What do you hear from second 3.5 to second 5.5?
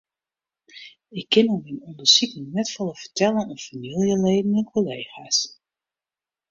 famyljeleden en kollega's.